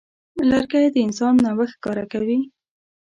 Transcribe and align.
لرګی 0.49 0.85
د 0.93 0.95
انسان 1.05 1.33
نوښت 1.43 1.73
ښکاره 1.77 2.05
کوي. 2.11 2.39